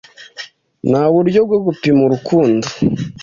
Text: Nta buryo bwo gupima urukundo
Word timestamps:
Nta 0.89 1.03
buryo 1.13 1.39
bwo 1.47 1.57
gupima 1.65 2.01
urukundo 2.07 2.65